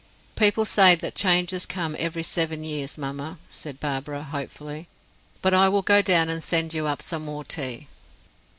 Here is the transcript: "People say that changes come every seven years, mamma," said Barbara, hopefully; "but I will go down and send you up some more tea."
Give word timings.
"People 0.35 0.65
say 0.65 0.95
that 0.95 1.13
changes 1.13 1.67
come 1.67 1.95
every 1.99 2.23
seven 2.23 2.63
years, 2.63 2.97
mamma," 2.97 3.37
said 3.51 3.79
Barbara, 3.79 4.23
hopefully; 4.23 4.87
"but 5.43 5.53
I 5.53 5.69
will 5.69 5.83
go 5.83 6.01
down 6.01 6.27
and 6.27 6.43
send 6.43 6.73
you 6.73 6.87
up 6.87 7.03
some 7.03 7.23
more 7.23 7.43
tea." 7.43 7.87